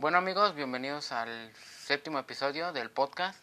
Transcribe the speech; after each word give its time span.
Bueno 0.00 0.16
amigos, 0.16 0.54
bienvenidos 0.54 1.12
al 1.12 1.52
séptimo 1.84 2.18
episodio 2.18 2.72
del 2.72 2.88
podcast. 2.88 3.38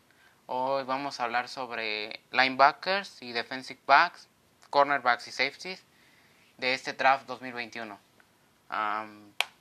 Hoy 0.47 0.83
vamos 0.85 1.19
a 1.19 1.25
hablar 1.25 1.49
sobre 1.49 2.19
linebackers 2.31 3.21
y 3.21 3.31
defensive 3.31 3.79
backs, 3.85 4.27
cornerbacks 4.71 5.27
y 5.27 5.31
safeties 5.31 5.83
de 6.57 6.73
este 6.73 6.93
draft 6.93 7.27
2021. 7.27 7.99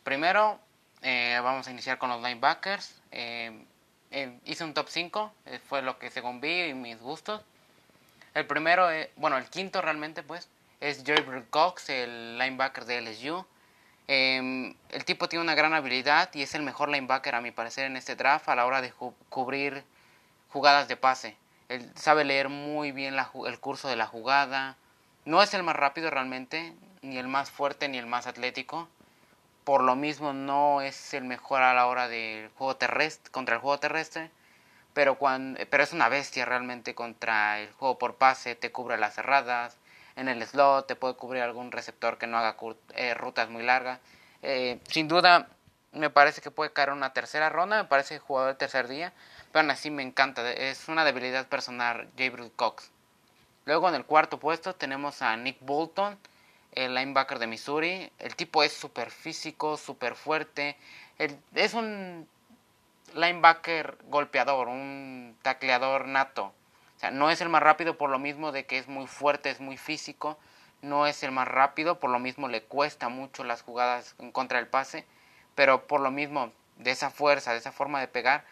primero 0.05 0.59
eh, 1.03 1.39
vamos 1.43 1.69
a 1.69 1.71
iniciar 1.71 1.99
con 1.99 2.09
los 2.09 2.23
linebackers. 2.23 2.99
Eh, 3.11 3.63
eh, 4.11 4.41
hice 4.47 4.65
un 4.65 4.73
top 4.73 4.89
5, 4.89 5.35
fue 5.69 5.83
lo 5.83 5.99
que 5.99 6.09
según 6.11 6.41
vi 6.41 6.63
y 6.63 6.73
mis 6.73 6.99
gustos. 6.99 7.43
El 8.33 8.47
primero, 8.47 8.89
bueno, 9.17 9.37
el 9.37 9.45
quinto 9.51 9.83
realmente 9.83 10.23
pues, 10.23 10.49
es 10.81 11.05
Jerry 11.05 11.45
Cox, 11.51 11.91
el 11.91 12.39
linebacker 12.39 12.87
de 12.87 13.03
LSU. 13.03 13.45
Em, 14.09 14.75
el 14.91 15.05
tipo 15.05 15.29
tiene 15.29 15.43
una 15.43 15.57
gran 15.57 15.75
habilidad 15.75 16.31
y 16.33 16.43
es 16.43 16.55
el 16.55 16.63
mejor 16.63 16.89
linebacker 16.89 17.35
a 17.35 17.41
mi 17.41 17.51
parecer 17.51 17.87
en 17.87 17.97
este 17.97 18.15
draft 18.15 18.49
a 18.49 18.55
la 18.55 18.65
hora 18.65 18.81
de 18.81 18.93
cubrir 19.29 19.85
jugadas 20.51 20.87
de 20.87 20.97
pase. 20.97 21.37
Él 21.69 21.91
sabe 21.97 22.25
leer 22.25 22.49
muy 22.49 22.93
bien 22.93 23.17
el 23.47 23.61
curso 23.61 23.89
de 23.89 23.97
la 23.97 24.07
jugada. 24.07 24.77
No 25.25 25.43
es 25.43 25.53
el 25.55 25.65
más 25.65 25.75
rápido 25.75 26.11
realmente, 26.11 26.73
ni 27.03 27.19
el 27.19 27.27
más 27.27 27.51
fuerte, 27.51 27.89
ni 27.89 27.99
el 27.99 28.07
más 28.07 28.29
atlético. 28.29 28.89
Por 29.65 29.83
lo 29.83 29.97
mismo 29.97 30.33
no 30.33 30.81
es 30.81 31.13
el 31.15 31.25
mejor 31.25 31.63
a 31.63 31.75
la 31.75 31.89
hora 31.89 32.07
del 32.07 32.49
juego 32.51 32.77
terrestre, 32.77 33.33
contra 33.33 33.57
el 33.57 33.61
juego 33.61 33.81
terrestre. 33.81 34.31
Pero, 34.95 35.19
pero 35.19 35.83
es 35.83 35.93
una 35.93 36.09
bestia 36.09 36.45
realmente 36.45 36.95
contra 36.95 37.59
el 37.61 37.73
juego 37.73 37.99
por 37.99 38.15
pase. 38.15 38.55
Te 38.55 38.71
cubre 38.71 38.97
las 38.97 39.15
cerradas, 39.15 39.77
en 40.17 40.29
el 40.29 40.45
slot, 40.47 40.87
te 40.87 40.97
puede 40.97 41.15
cubrir 41.15 41.43
algún 41.43 41.73
receptor 41.73 42.19
que 42.19 42.27
no 42.27 42.39
haga 42.39 42.57
eh, 42.95 43.15
rutas 43.15 43.49
muy 43.49 43.63
largas. 43.63 44.01
Eh, 44.43 44.81
sin 44.89 45.09
duda, 45.09 45.49
me 45.93 46.11
parece 46.11 46.41
que 46.41 46.51
puede 46.51 46.73
caer 46.73 46.91
una 46.91 47.13
tercera 47.13 47.49
ronda, 47.49 47.83
me 47.83 47.89
parece 47.89 48.19
jugador 48.19 48.53
de 48.53 48.59
tercer 48.59 48.89
día, 48.89 49.13
pero 49.53 49.61
aún 49.61 49.71
así 49.71 49.91
me 49.91 50.03
encanta, 50.03 50.51
es 50.51 50.89
una 50.89 51.05
debilidad 51.05 51.47
personal 51.47 52.09
Gabriel 52.17 52.51
Cox. 52.57 52.91
Luego 53.65 53.89
en 53.89 53.95
el 53.97 54.05
cuarto 54.05 54.39
puesto 54.39 54.75
tenemos 54.75 55.23
a 55.23 55.37
Nick 55.37 55.59
Bolton, 55.61 56.19
el 56.77 56.95
linebacker 56.95 57.39
de 57.39 57.47
Missouri. 57.49 58.13
El 58.19 58.37
tipo 58.37 58.63
es 58.63 58.73
súper 58.73 59.11
físico, 59.11 59.77
súper 59.77 60.15
fuerte. 60.15 60.77
es 61.55 61.75
un 61.75 62.29
linebacker 63.15 63.99
golpeador, 64.05 64.69
un 64.69 65.37
tacleador 65.43 66.07
nato. 66.07 66.53
O 66.97 66.99
sea, 66.99 67.11
no 67.11 67.31
es 67.31 67.41
el 67.41 67.49
más 67.49 67.63
rápido 67.63 67.99
por 67.99 68.11
lo 68.11 68.19
mismo 68.19 68.53
de 68.53 68.65
que 68.65 68.79
es 68.79 68.89
muy 68.89 69.07
fuerte, 69.07 69.51
es 69.51 69.61
muy 69.61 69.77
físico. 69.77 70.39
No 70.83 71.07
es 71.07 71.23
el 71.23 71.31
más 71.31 71.47
rápido, 71.47 72.01
por 72.01 72.11
lo 72.11 72.19
mismo 72.19 72.49
le 72.49 72.63
cuesta 72.63 73.09
mucho 73.09 73.45
las 73.45 73.63
jugadas 73.63 74.15
en 74.19 74.33
contra 74.33 74.59
del 74.59 74.69
pase. 74.69 75.05
Pero 75.55 75.87
por 75.87 76.01
lo 76.01 76.11
mismo 76.11 76.53
de 76.77 76.91
esa 76.91 77.11
fuerza, 77.11 77.53
de 77.53 77.59
esa 77.59 77.73
forma 77.73 78.01
de 78.01 78.09
pegar, 78.09 78.45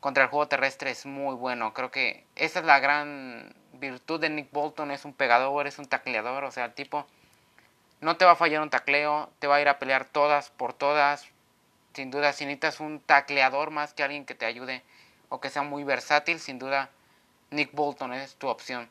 contra 0.00 0.24
el 0.24 0.30
juego 0.30 0.48
terrestre 0.48 0.90
es 0.90 1.06
muy 1.06 1.34
bueno. 1.34 1.74
Creo 1.74 1.90
que 1.90 2.24
esa 2.36 2.60
es 2.60 2.64
la 2.64 2.80
gran 2.80 3.54
virtud 3.74 4.20
de 4.20 4.30
Nick 4.30 4.50
Bolton. 4.52 4.90
Es 4.90 5.04
un 5.04 5.12
pegador, 5.12 5.66
es 5.66 5.78
un 5.78 5.86
tacleador. 5.86 6.44
O 6.44 6.50
sea, 6.50 6.64
el 6.64 6.74
tipo 6.74 7.06
no 8.00 8.16
te 8.16 8.24
va 8.24 8.32
a 8.32 8.36
fallar 8.36 8.62
un 8.62 8.70
tacleo, 8.70 9.30
te 9.38 9.46
va 9.46 9.56
a 9.56 9.60
ir 9.60 9.68
a 9.68 9.78
pelear 9.78 10.06
todas 10.06 10.50
por 10.50 10.72
todas. 10.72 11.28
Sin 11.92 12.10
duda, 12.10 12.32
si 12.32 12.46
necesitas 12.46 12.80
un 12.80 13.00
tacleador 13.00 13.70
más 13.70 13.92
que 13.92 14.02
alguien 14.02 14.24
que 14.24 14.34
te 14.34 14.46
ayude 14.46 14.82
o 15.28 15.40
que 15.40 15.50
sea 15.50 15.62
muy 15.62 15.84
versátil, 15.84 16.40
sin 16.40 16.58
duda 16.58 16.90
Nick 17.52 17.72
Bolton 17.72 18.14
es 18.14 18.34
tu 18.36 18.48
opción. 18.48 18.88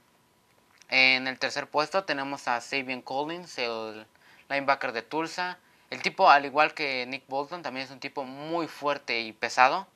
En 0.90 1.28
el 1.28 1.40
tercer 1.40 1.68
puesto 1.68 2.04
tenemos 2.04 2.48
a 2.48 2.62
Sabian 2.62 3.02
Collins, 3.02 3.58
el 3.58 4.06
linebacker 4.50 4.92
de 4.92 5.02
Tulsa. 5.02 5.58
El 5.90 6.04
tipo, 6.04 6.30
al 6.30 6.46
igual 6.46 6.76
que 6.76 7.08
Nick 7.08 7.24
Bolton, 7.28 7.64
también 7.64 7.86
es 7.86 7.92
un 7.92 8.00
tipo 8.00 8.24
muy 8.24 8.68
fuerte 8.68 9.20
y 9.22 9.34
pesado. 9.34 9.88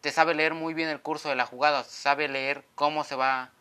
Te 0.00 0.10
sabe 0.10 0.34
leer 0.34 0.54
muy 0.54 0.74
bien 0.74 0.88
el 0.88 1.00
curso 1.00 1.28
de 1.28 1.36
la 1.36 1.46
jugada, 1.46 1.84
sabe 1.84 2.26
leer 2.26 2.64
cómo 2.74 3.04
se 3.04 3.14
va 3.14 3.52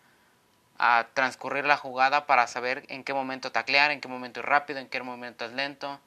a 0.80 1.08
transcurrir 1.14 1.66
la 1.66 1.78
jugada 1.78 2.26
para 2.26 2.48
saber 2.48 2.84
en 2.90 3.04
qué 3.04 3.14
momento 3.14 3.52
taclear, 3.52 3.92
en 3.92 4.02
qué 4.02 4.08
momento 4.08 4.40
es 4.40 4.46
rápido, 4.46 4.80
en 4.80 4.90
qué 4.90 5.04
momento 5.04 5.46
es 5.46 5.52
lento. 5.52 6.00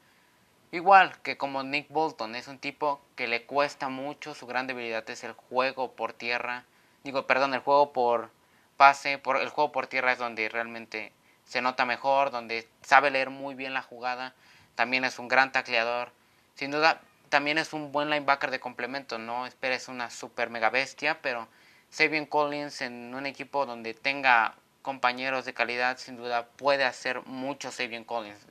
Igual 0.73 1.17
que 1.23 1.39
como 1.39 1.63
Nick 1.63 1.89
Bolton, 1.89 2.35
es 2.35 2.49
un 2.49 2.59
tipo 2.59 3.01
que 3.15 3.29
le 3.29 3.47
cuesta 3.47 3.89
mucho, 3.89 4.35
su 4.35 4.49
gran 4.49 4.67
debilidad 4.67 5.09
es 5.09 5.23
el 5.23 5.33
juego 5.33 5.93
por 5.93 6.13
tierra 6.13 6.65
digo, 7.09 7.27
perdón, 7.27 7.55
el 7.55 7.61
juego 7.61 7.95
por 7.95 8.31
pase, 8.77 9.17
por 9.17 9.39
el 9.39 9.49
juego 9.49 9.73
por 9.73 9.87
tierra 9.87 10.13
es 10.13 10.19
donde 10.19 10.51
realmente 10.51 11.13
se 11.45 11.63
nota 11.63 11.87
mejor, 11.87 12.31
donde 12.31 12.69
sabe 12.83 13.11
leer 13.11 13.31
muy 13.31 13.55
bien 13.55 13.73
la 13.73 13.81
jugada, 13.81 14.35
también 14.75 15.05
es 15.07 15.19
un 15.19 15.27
gran 15.27 15.51
tacleador. 15.51 16.13
Sin 16.55 16.71
duda, 16.71 17.01
también 17.31 17.57
es 17.57 17.73
un 17.73 17.93
buen 17.93 18.11
linebacker 18.11 18.51
de 18.51 18.61
complemento, 18.61 19.19
no 19.19 19.47
esperes 19.47 19.89
una 19.89 20.11
super 20.11 20.51
mega 20.51 20.69
bestia, 20.69 21.23
pero 21.23 21.49
Sabian 21.89 22.27
Collins 22.27 22.83
en 22.83 23.15
un 23.15 23.25
equipo 23.25 23.65
donde 23.65 23.95
tenga 23.95 24.55
compañeros 24.83 25.47
de 25.47 25.55
calidad, 25.55 25.97
sin 25.97 26.19
duda 26.19 26.47
puede 26.59 26.85
hacer 26.85 27.25
mucho 27.25 27.71
Sabian 27.71 28.05
Collins. 28.05 28.47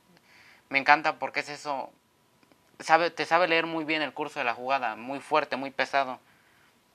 Me 0.68 0.80
encanta 0.80 1.20
porque 1.20 1.40
es 1.40 1.48
eso, 1.48 1.92
sabe, 2.80 3.10
te 3.12 3.24
sabe 3.24 3.46
leer 3.46 3.66
muy 3.66 3.84
bien 3.84 4.02
el 4.02 4.12
curso 4.12 4.40
de 4.40 4.44
la 4.44 4.54
jugada, 4.54 4.96
muy 4.96 5.20
fuerte, 5.20 5.54
muy 5.54 5.70
pesado 5.70 6.18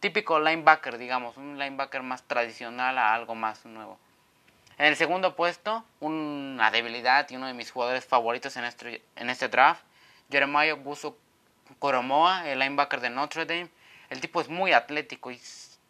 típico 0.03 0.37
linebacker, 0.37 0.97
digamos, 0.97 1.37
un 1.37 1.57
linebacker 1.57 2.03
más 2.03 2.23
tradicional 2.23 2.97
a 2.97 3.13
algo 3.13 3.35
más 3.35 3.65
nuevo. 3.65 3.97
En 4.77 4.87
el 4.87 4.97
segundo 4.97 5.33
puesto, 5.33 5.85
una 6.01 6.71
debilidad 6.71 7.29
y 7.29 7.37
uno 7.37 7.47
de 7.47 7.53
mis 7.53 7.71
jugadores 7.71 8.03
favoritos 8.03 8.57
en 8.57 8.65
este, 8.65 9.01
en 9.15 9.29
este 9.29 9.47
draft, 9.47 9.81
Jeremiah 10.29 10.73
Buso 10.73 11.17
Coromoa, 11.79 12.49
el 12.49 12.59
linebacker 12.59 12.99
de 12.99 13.11
Notre 13.11 13.45
Dame. 13.45 13.69
El 14.09 14.19
tipo 14.19 14.41
es 14.41 14.49
muy 14.49 14.73
atlético 14.73 15.31
y 15.31 15.39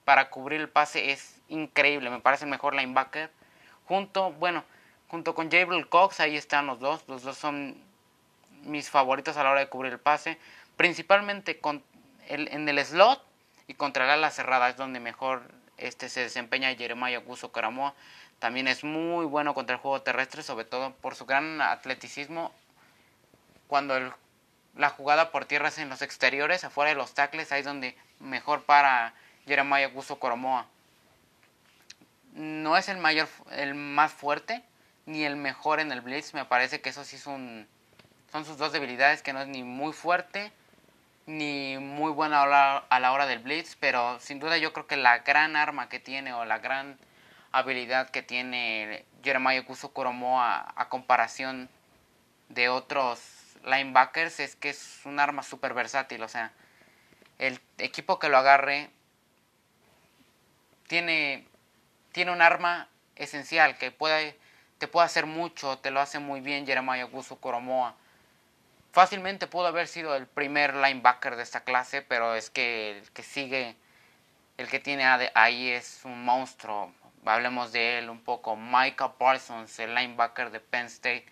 para 0.05 0.29
cubrir 0.29 0.61
el 0.61 0.69
pase 0.69 1.11
es 1.11 1.41
increíble, 1.49 2.11
me 2.11 2.19
parece 2.19 2.45
el 2.45 2.51
mejor 2.51 2.75
linebacker. 2.75 3.31
Junto, 3.87 4.31
bueno, 4.33 4.63
junto 5.07 5.33
con 5.33 5.49
Jabril 5.49 5.89
Cox, 5.89 6.19
ahí 6.19 6.37
están 6.37 6.67
los 6.67 6.79
dos, 6.79 7.03
los 7.07 7.23
dos 7.23 7.35
son 7.35 7.75
mis 8.61 8.91
favoritos 8.91 9.37
a 9.37 9.43
la 9.43 9.49
hora 9.49 9.61
de 9.61 9.69
cubrir 9.69 9.93
el 9.93 9.99
pase, 9.99 10.37
principalmente 10.77 11.59
con 11.59 11.83
el, 12.27 12.47
en 12.49 12.69
el 12.69 12.77
slot 12.85 13.32
y 13.67 13.73
contra 13.75 14.15
la 14.17 14.31
cerrada 14.31 14.69
es 14.69 14.77
donde 14.77 14.99
mejor 14.99 15.43
este 15.77 16.09
se 16.09 16.21
desempeña 16.21 16.73
Jeremiah 16.75 17.19
Guso 17.19 17.51
Caramoa. 17.51 17.93
También 18.39 18.67
es 18.67 18.83
muy 18.83 19.25
bueno 19.25 19.53
contra 19.53 19.75
el 19.75 19.81
juego 19.81 20.01
terrestre, 20.01 20.43
sobre 20.43 20.65
todo 20.65 20.93
por 20.95 21.15
su 21.15 21.25
gran 21.25 21.61
atleticismo. 21.61 22.51
Cuando 23.67 24.13
la 24.75 24.89
jugada 24.89 25.31
por 25.31 25.45
tierra 25.45 25.69
es 25.69 25.77
en 25.77 25.89
los 25.89 26.01
exteriores, 26.01 26.63
afuera 26.63 26.89
de 26.89 26.95
los 26.95 27.13
tackles, 27.13 27.51
ahí 27.51 27.59
es 27.59 27.65
donde 27.65 27.97
mejor 28.19 28.63
para 28.63 29.13
Jeremiah 29.45 29.87
Guso 29.87 30.19
Caramoa. 30.19 30.67
No 32.33 32.77
es 32.77 32.89
el 32.89 32.97
mayor, 32.97 33.27
el 33.51 33.75
más 33.75 34.11
fuerte, 34.11 34.63
ni 35.05 35.23
el 35.23 35.35
mejor 35.35 35.79
en 35.79 35.91
el 35.91 36.01
blitz. 36.01 36.33
Me 36.33 36.45
parece 36.45 36.81
que 36.81 36.89
eso 36.89 37.05
sí 37.05 37.17
son, 37.17 37.67
son 38.31 38.45
sus 38.45 38.57
dos 38.57 38.73
debilidades, 38.73 39.21
que 39.21 39.33
no 39.33 39.41
es 39.41 39.47
ni 39.47 39.63
muy 39.63 39.93
fuerte 39.93 40.51
ni 41.25 41.77
muy 41.77 42.11
buena 42.11 42.43
a 42.43 42.99
la, 42.99 43.11
hora 43.11 43.25
del 43.25 43.39
blitz, 43.39 43.77
pero 43.79 44.19
sin 44.19 44.39
duda 44.39 44.57
yo 44.57 44.73
creo 44.73 44.87
que 44.87 44.97
la 44.97 45.19
gran 45.19 45.55
arma 45.55 45.89
que 45.89 45.99
tiene 45.99 46.33
o 46.33 46.45
la 46.45 46.59
gran 46.59 46.97
habilidad 47.51 48.09
que 48.09 48.21
tiene 48.21 49.05
Jeremiah 49.23 49.65
Kuso 49.65 49.93
Koromoa 49.93 50.73
a 50.75 50.89
comparación 50.89 51.69
de 52.49 52.69
otros 52.69 53.19
linebackers 53.63 54.39
es 54.39 54.55
que 54.55 54.69
es 54.69 55.01
un 55.05 55.19
arma 55.19 55.43
súper 55.43 55.73
versátil, 55.73 56.21
o 56.23 56.27
sea, 56.27 56.51
el 57.39 57.59
equipo 57.77 58.19
que 58.19 58.29
lo 58.29 58.37
agarre 58.37 58.89
tiene, 60.87 61.47
tiene 62.11 62.31
un 62.31 62.41
arma 62.41 62.89
esencial 63.15 63.77
que 63.77 63.91
puede, 63.91 64.37
te 64.77 64.87
puede 64.87 65.05
hacer 65.05 65.25
mucho, 65.25 65.79
te 65.79 65.91
lo 65.91 66.01
hace 66.01 66.19
muy 66.19 66.41
bien 66.41 66.65
Jeremiah 66.65 67.07
Kuso 67.07 67.37
Koromoa 67.37 67.95
Fácilmente 68.93 69.47
pudo 69.47 69.65
haber 69.65 69.87
sido 69.87 70.15
el 70.15 70.27
primer 70.27 70.75
linebacker 70.75 71.35
de 71.35 71.41
esta 71.41 71.63
clase, 71.63 72.03
pero 72.03 72.35
es 72.35 72.51
que 72.51 72.99
el 72.99 73.11
que 73.11 73.23
sigue, 73.23 73.75
el 74.57 74.67
que 74.67 74.79
tiene 74.79 75.03
ahí 75.33 75.71
es 75.71 76.01
un 76.05 76.23
monstruo. 76.23 76.93
Hablemos 77.25 77.71
de 77.71 77.97
él 77.97 78.11
un 78.11 78.23
poco. 78.23 78.55
Micah 78.55 79.13
Parsons, 79.13 79.79
el 79.79 79.95
linebacker 79.95 80.51
de 80.51 80.59
Penn 80.59 80.85
State. 80.85 81.25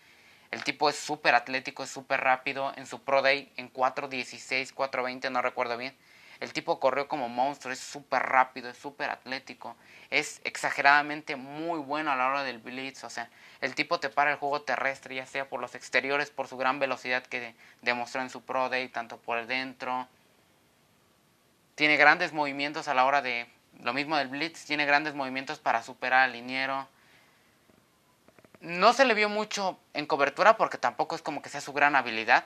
El 0.50 0.64
tipo 0.64 0.90
es 0.90 0.96
súper 0.96 1.36
atlético, 1.36 1.84
es 1.84 1.92
súper 1.92 2.22
rápido. 2.22 2.74
En 2.78 2.88
su 2.88 3.04
Pro 3.04 3.22
Day, 3.22 3.54
en 3.58 3.72
4.16, 3.72 4.74
4.20, 4.74 5.30
no 5.30 5.44
recuerdo 5.44 5.78
bien. 5.78 5.96
El 6.42 6.54
tipo 6.54 6.80
corrió 6.80 7.08
como 7.08 7.30
monstruo, 7.30 7.72
es 7.72 7.80
súper 7.80 8.24
rápido, 8.24 8.68
es 8.68 8.78
súper 8.78 9.12
atlético. 9.12 9.76
Es 10.10 10.42
exageradamente 10.44 11.36
muy 11.36 11.78
bueno 11.78 12.12
a 12.12 12.16
la 12.16 12.28
hora 12.28 12.44
del 12.44 12.58
blitz. 12.58 13.04
O 13.04 13.12
sea, 13.12 13.30
el 13.62 13.76
tipo 13.76 14.00
te 14.00 14.10
para 14.10 14.32
el 14.32 14.38
juego 14.38 14.64
terrestre, 14.64 15.14
ya 15.14 15.28
sea 15.28 15.48
por 15.48 15.62
los 15.62 15.76
exteriores, 15.76 16.32
por 16.32 16.48
su 16.48 16.58
gran 16.58 16.80
velocidad 16.80 17.22
que 17.22 17.54
demostró 17.84 18.22
en 18.22 18.32
su 18.32 18.42
Pro 18.42 18.70
Day, 18.70 18.90
tanto 18.90 19.18
por 19.18 19.38
el 19.38 19.46
dentro. 19.46 20.08
Tiene 21.76 21.96
grandes 21.96 22.34
movimientos 22.34 22.88
a 22.88 22.96
la 22.96 23.06
hora 23.06 23.22
de. 23.22 23.48
Lo 23.80 23.94
mismo 23.94 24.18
del 24.18 24.28
Blitz, 24.28 24.66
tiene 24.66 24.88
grandes 24.88 25.14
movimientos 25.14 25.60
para 25.60 25.84
superar 25.84 26.22
al 26.24 26.34
liniero. 26.34 26.88
No 28.62 28.94
se 28.94 29.06
le 29.06 29.14
vio 29.14 29.30
mucho 29.30 29.80
en 29.94 30.08
cobertura 30.08 30.58
porque 30.58 30.80
tampoco 30.80 31.16
es 31.16 31.22
como 31.22 31.44
que 31.44 31.50
sea 31.50 31.62
su 31.62 31.72
gran 31.72 31.96
habilidad. 31.96 32.46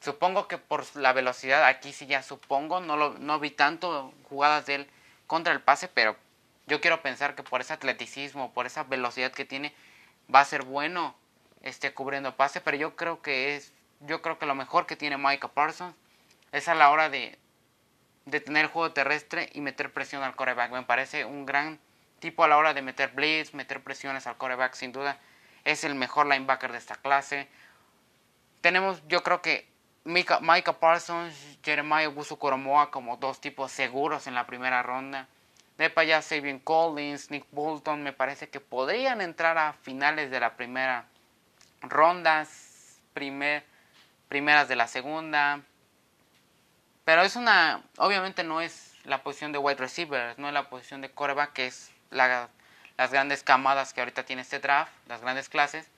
Supongo 0.00 0.46
que 0.46 0.58
por 0.58 0.84
la 0.96 1.12
velocidad, 1.12 1.64
aquí 1.64 1.92
sí 1.92 2.06
ya 2.06 2.22
supongo, 2.22 2.80
no, 2.80 2.96
lo, 2.96 3.14
no 3.18 3.40
vi 3.40 3.50
tanto 3.50 4.12
jugadas 4.28 4.66
de 4.66 4.76
él 4.76 4.90
contra 5.26 5.52
el 5.52 5.60
pase, 5.60 5.88
pero 5.88 6.16
yo 6.66 6.80
quiero 6.80 7.02
pensar 7.02 7.34
que 7.34 7.42
por 7.42 7.60
ese 7.60 7.72
atleticismo, 7.72 8.52
por 8.52 8.66
esa 8.66 8.84
velocidad 8.84 9.32
que 9.32 9.44
tiene, 9.44 9.74
va 10.32 10.40
a 10.40 10.44
ser 10.44 10.64
bueno 10.64 11.16
este, 11.62 11.92
cubriendo 11.94 12.36
pase, 12.36 12.60
pero 12.60 12.76
yo 12.76 12.96
creo 12.96 13.22
que 13.22 13.56
es, 13.56 13.72
yo 14.00 14.22
creo 14.22 14.38
que 14.38 14.46
lo 14.46 14.54
mejor 14.54 14.86
que 14.86 14.96
tiene 14.96 15.16
Micah 15.16 15.48
Parsons 15.48 15.94
es 16.52 16.68
a 16.68 16.74
la 16.74 16.90
hora 16.90 17.08
de, 17.08 17.38
de 18.26 18.40
tener 18.40 18.66
juego 18.66 18.92
terrestre 18.92 19.50
y 19.54 19.60
meter 19.60 19.92
presión 19.92 20.22
al 20.22 20.36
coreback. 20.36 20.70
Me 20.70 20.82
parece 20.82 21.24
un 21.24 21.46
gran 21.46 21.80
tipo 22.18 22.44
a 22.44 22.48
la 22.48 22.56
hora 22.56 22.74
de 22.74 22.82
meter 22.82 23.12
blitz, 23.12 23.54
meter 23.54 23.82
presiones 23.82 24.26
al 24.26 24.36
coreback, 24.36 24.74
sin 24.74 24.92
duda. 24.92 25.18
Es 25.64 25.84
el 25.84 25.94
mejor 25.94 26.26
linebacker 26.26 26.72
de 26.72 26.78
esta 26.78 26.96
clase. 26.96 27.48
Tenemos, 28.60 29.02
yo 29.08 29.22
creo 29.22 29.42
que 29.42 29.68
Micah, 30.06 30.78
Parsons, 30.78 31.34
Jeremiah 31.64 32.08
Busu 32.08 32.38
Koromoa 32.38 32.92
como 32.92 33.16
dos 33.16 33.40
tipos 33.40 33.72
seguros 33.72 34.28
en 34.28 34.36
la 34.36 34.46
primera 34.46 34.80
ronda. 34.84 35.26
De 35.78 35.90
para 35.90 36.04
allá, 36.04 36.22
Sabian 36.22 36.60
Collins, 36.60 37.32
Nick 37.32 37.44
Bolton, 37.50 38.04
me 38.04 38.12
parece 38.12 38.48
que 38.48 38.60
podrían 38.60 39.20
entrar 39.20 39.58
a 39.58 39.72
finales 39.72 40.30
de 40.30 40.38
la 40.38 40.56
primera 40.56 41.06
ronda, 41.82 42.46
primer, 43.14 43.64
primeras 44.28 44.68
de 44.68 44.76
la 44.76 44.86
segunda. 44.86 45.60
Pero 47.04 47.22
es 47.22 47.34
una, 47.34 47.82
obviamente 47.98 48.44
no 48.44 48.60
es 48.60 48.94
la 49.04 49.24
posición 49.24 49.50
de 49.50 49.58
wide 49.58 49.76
receiver, 49.76 50.38
no 50.38 50.46
es 50.46 50.54
la 50.54 50.70
posición 50.70 51.00
de 51.00 51.10
coreback, 51.10 51.52
que 51.52 51.66
es 51.66 51.90
la, 52.10 52.48
las 52.96 53.10
grandes 53.10 53.42
camadas 53.42 53.92
que 53.92 54.02
ahorita 54.02 54.24
tiene 54.24 54.42
este 54.42 54.60
draft, 54.60 54.92
las 55.08 55.20
grandes 55.20 55.48
clases. 55.48 55.90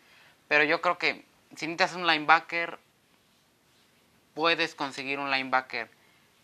Pero 0.49 0.65
yo 0.65 0.81
creo 0.81 0.97
que 0.97 1.27
si 1.57 1.67
necesitas 1.67 1.95
un 1.95 2.07
linebacker, 2.07 2.79
puedes 4.39 4.77
conseguir 4.77 5.19
un 5.19 5.33
linebacker 5.33 5.91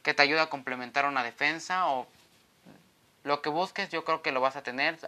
que 0.02 0.14
te 0.14 0.22
ayude 0.22 0.40
a 0.40 0.46
complementar 0.46 1.06
una 1.06 1.22
defensa 1.22 1.86
o 1.86 2.08
lo 3.22 3.40
que 3.40 3.50
busques, 3.50 3.88
yo 3.90 4.04
creo 4.04 4.20
que 4.20 4.32
lo 4.32 4.40
vas 4.40 4.56
a 4.56 4.64
tener. 4.64 4.98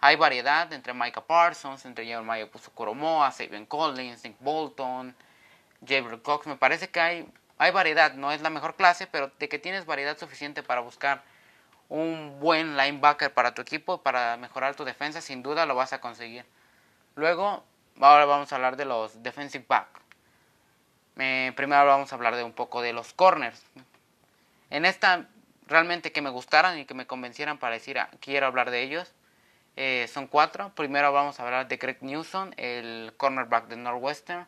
Hay 0.00 0.16
variedad 0.16 0.70
entre 0.74 0.92
Micah 0.92 1.22
Parsons, 1.22 1.86
entre 1.86 2.04
Jeremiah 2.04 2.46
Koromoa, 2.74 3.32
Sabian 3.32 3.64
Collins, 3.64 4.24
Nick 4.24 4.36
Bolton, 4.40 5.16
Gabriel 5.80 6.20
Cox. 6.20 6.46
Me 6.46 6.56
parece 6.56 6.90
que 6.90 7.00
hay, 7.00 7.32
hay 7.56 7.70
variedad, 7.70 8.12
no 8.12 8.30
es 8.30 8.42
la 8.42 8.50
mejor 8.50 8.74
clase, 8.74 9.06
pero 9.06 9.32
de 9.38 9.48
que 9.48 9.58
tienes 9.58 9.86
variedad 9.86 10.18
suficiente 10.18 10.62
para 10.62 10.82
buscar 10.82 11.22
un 11.88 12.38
buen 12.40 12.76
linebacker 12.76 13.32
para 13.32 13.54
tu 13.54 13.62
equipo, 13.62 14.02
para 14.02 14.36
mejorar 14.36 14.74
tu 14.74 14.84
defensa, 14.84 15.22
sin 15.22 15.42
duda 15.42 15.64
lo 15.64 15.74
vas 15.74 15.94
a 15.94 16.02
conseguir. 16.02 16.44
Luego, 17.14 17.64
ahora 17.98 18.26
vamos 18.26 18.52
a 18.52 18.56
hablar 18.56 18.76
de 18.76 18.84
los 18.84 19.22
defensive 19.22 19.64
back. 19.66 20.07
Primero 21.54 21.86
vamos 21.86 22.12
a 22.12 22.14
hablar 22.14 22.36
de 22.36 22.44
un 22.44 22.52
poco 22.52 22.80
de 22.82 22.92
los 22.92 23.12
corners. 23.12 23.62
En 24.70 24.84
esta, 24.84 25.26
realmente 25.66 26.12
que 26.12 26.22
me 26.22 26.30
gustaran 26.30 26.78
y 26.78 26.84
que 26.84 26.94
me 26.94 27.06
convencieran 27.06 27.58
para 27.58 27.74
decir, 27.74 27.98
ah, 27.98 28.10
quiero 28.20 28.46
hablar 28.46 28.70
de 28.70 28.82
ellos, 28.82 29.12
eh, 29.76 30.08
son 30.12 30.26
cuatro. 30.26 30.72
Primero 30.74 31.12
vamos 31.12 31.38
a 31.38 31.44
hablar 31.44 31.68
de 31.68 31.76
Greg 31.76 32.02
Newsom, 32.02 32.52
el 32.56 33.12
cornerback 33.16 33.68
de 33.68 33.76
Northwestern. 33.76 34.46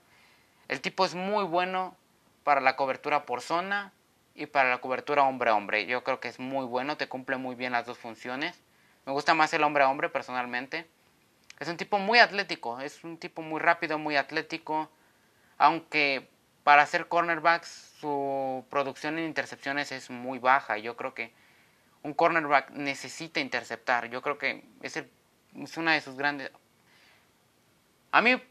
El 0.69 0.81
tipo 0.81 1.05
es 1.05 1.15
muy 1.15 1.45
bueno 1.45 1.97
para 2.45 2.61
la 2.61 2.77
cobertura 2.77 3.27
por 3.27 3.41
zona, 3.41 3.93
y 4.35 4.47
para 4.47 4.71
la 4.71 4.79
cobertura 4.79 5.25
hombre-hombre. 5.25 5.87
Yo 5.87 6.03
creo 6.03 6.19
que 6.19 6.29
es 6.29 6.39
muy 6.39 6.65
bueno, 6.65 6.97
te 6.97 7.09
cumple 7.09 7.37
muy 7.37 7.55
bien 7.55 7.73
las 7.73 7.87
dos 7.87 7.99
funciones. 7.99 8.59
Me 9.05 9.13
gusta 9.13 9.35
más 9.35 9.53
el 9.53 9.63
hombre-hombre 9.63 10.09
personalmente. 10.09 10.89
Es 11.59 11.69
un 11.69 11.77
tipo 11.77 11.99
muy 11.99 12.19
atlético, 12.19 12.81
es 12.81 13.05
un 13.05 13.19
tipo 13.19 13.43
muy 13.43 13.61
rápido, 13.61 13.99
muy 13.99 14.17
atlético. 14.17 14.91
Aunque 15.59 16.29
para 16.65 16.87
ser 16.87 17.09
cornerbacks 17.09 17.97
su 18.01 18.65
producción 18.71 19.19
en 19.19 19.27
intercepciones 19.27 19.93
es 19.93 20.11
muy 20.11 20.39
baja. 20.39 20.79
Yo 20.79 20.97
creo 20.97 21.15
que 21.15 21.33
un 22.03 22.15
cornerback 22.15 22.71
necesita 22.71 23.41
interceptar. 23.41 24.09
Yo 24.09 24.23
creo 24.23 24.39
que 24.39 24.65
es, 24.83 24.97
es 24.97 25.77
una 25.77 25.93
de 25.93 26.01
sus 26.01 26.17
grandes... 26.17 26.51
A 28.13 28.23
mí, 28.23 28.43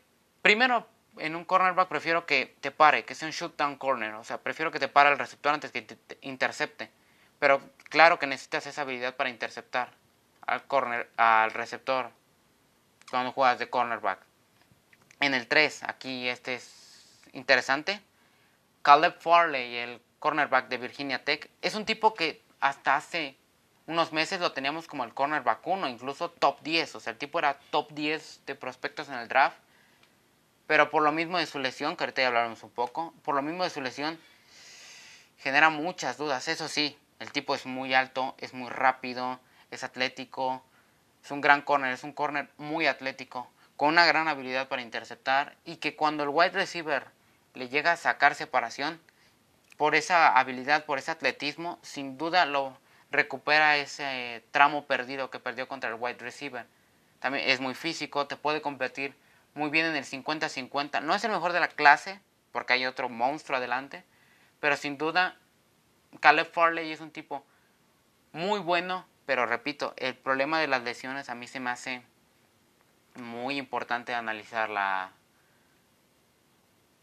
primero, 0.42 0.88
en 1.18 1.36
un 1.36 1.46
cornerback 1.46 1.88
prefiero 1.88 2.26
que 2.26 2.56
te 2.62 2.72
pare, 2.72 3.06
que 3.06 3.16
sea 3.16 3.28
un 3.28 3.34
shoot 3.34 3.56
down 3.58 3.78
corner. 3.78 4.14
O 4.16 4.24
sea, 4.24 4.38
prefiero 4.40 4.72
que 4.72 4.80
te 4.80 4.88
pare 4.88 5.12
el 5.12 5.18
receptor 5.18 5.54
antes 5.54 5.72
que 5.72 5.82
te, 5.82 5.98
intercepte. 6.22 6.90
Pero 7.40 7.62
claro 7.90 8.20
que 8.20 8.28
necesitas 8.28 8.68
esa 8.68 8.82
habilidad 8.82 9.16
para 9.16 9.30
interceptar 9.30 9.92
al 10.46 10.64
corner, 10.66 11.10
al 11.18 11.52
receptor 11.52 12.12
cuando 13.10 13.32
juegas 13.32 13.60
de 13.60 13.70
cornerback. 13.70 14.20
En 15.20 15.34
el 15.34 15.48
3, 15.48 15.84
aquí 15.84 16.28
este 16.28 16.56
es 16.56 16.79
interesante. 17.34 18.02
Caleb 18.82 19.20
Farley, 19.20 19.76
el 19.76 20.02
cornerback 20.20 20.68
de 20.70 20.78
Virginia 20.78 21.24
Tech, 21.24 21.50
es 21.62 21.76
un 21.76 21.86
tipo 21.86 22.14
que 22.14 22.42
hasta 22.60 22.96
hace 22.96 23.38
unos 23.88 24.14
meses 24.14 24.40
lo 24.40 24.52
teníamos 24.52 24.88
como 24.88 25.04
el 25.04 25.14
cornerback 25.14 25.66
1, 25.66 25.88
incluso 25.90 26.30
top 26.30 26.62
10. 26.62 26.96
O 26.96 27.00
sea, 27.00 27.12
el 27.12 27.18
tipo 27.18 27.40
era 27.40 27.60
top 27.72 27.92
10 27.92 28.46
de 28.46 28.56
prospectos 28.56 29.10
en 29.10 29.16
el 29.16 29.28
draft 29.28 29.58
pero 30.70 30.92
por 30.92 31.02
lo 31.02 31.12
mismo 31.12 31.40
de 31.40 31.48
su 31.48 31.58
lesión, 31.58 31.96
que 31.96 32.04
ahorita 32.04 32.22
ya 32.22 32.28
hablaremos 32.28 32.62
un 32.62 32.70
poco, 32.70 33.12
por 33.24 33.34
lo 33.34 33.42
mismo 33.42 33.64
de 33.64 33.72
su 33.72 33.82
lesión, 33.82 34.20
genera 35.40 35.72
muchas 35.72 36.16
dudas. 36.16 36.48
Eso 36.48 36.68
sí, 36.68 36.96
el 37.18 37.32
tipo 37.32 37.56
es 37.56 37.66
muy 37.66 37.96
alto, 37.96 38.36
es 38.38 38.54
muy 38.54 38.70
rápido, 38.70 39.40
es 39.72 39.84
atlético, 39.84 40.64
es 41.24 41.32
un 41.32 41.42
gran 41.42 41.64
corner, 41.64 41.92
es 41.92 42.04
un 42.04 42.14
corner 42.14 42.52
muy 42.58 42.86
atlético, 42.86 43.50
con 43.78 43.90
una 43.90 44.06
gran 44.06 44.28
habilidad 44.28 44.68
para 44.68 44.84
interceptar 44.84 45.58
y 45.66 45.78
que 45.78 45.96
cuando 45.96 46.22
el 46.22 46.30
wide 46.30 46.52
receiver 46.52 47.08
le 47.54 47.70
llega 47.70 47.94
a 47.94 47.98
sacar 47.98 48.36
separación, 48.36 49.00
por 49.80 49.96
esa 49.96 50.38
habilidad, 50.38 50.84
por 50.84 51.00
ese 51.00 51.12
atletismo, 51.12 51.80
sin 51.82 52.18
duda 52.18 52.46
lo 52.46 52.78
recupera 53.12 53.78
ese 53.78 54.44
tramo 54.52 54.86
perdido 54.86 55.30
que 55.30 55.40
perdió 55.40 55.70
contra 55.70 55.90
el 55.90 55.96
wide 55.96 56.18
receiver. 56.20 56.66
También 57.20 57.50
es 57.50 57.62
muy 57.62 57.74
físico, 57.74 58.28
te 58.28 58.36
puede 58.36 58.62
competir 58.62 59.16
muy 59.54 59.70
bien 59.70 59.86
en 59.86 59.96
el 59.96 60.04
50-50. 60.04 61.02
No 61.02 61.16
es 61.16 61.24
el 61.24 61.32
mejor 61.32 61.54
de 61.54 61.62
la 61.62 61.70
clase, 61.70 62.20
porque 62.52 62.74
hay 62.74 62.86
otro 62.86 63.08
monstruo 63.08 63.58
adelante, 63.58 64.04
pero 64.60 64.76
sin 64.76 64.98
duda 64.98 65.38
Caleb 66.20 66.52
Farley 66.52 66.92
es 66.92 67.00
un 67.00 67.12
tipo 67.12 67.46
muy 68.34 68.60
bueno, 68.60 69.06
pero 69.26 69.46
repito, 69.46 69.94
el 69.96 70.16
problema 70.16 70.60
de 70.60 70.68
las 70.68 70.84
lesiones 70.84 71.30
a 71.30 71.36
mí 71.36 71.48
se 71.48 71.62
me 71.62 71.70
hace 71.70 72.02
muy 73.16 73.58
importante 73.58 74.14
analizar 74.14 74.70
la, 74.70 75.12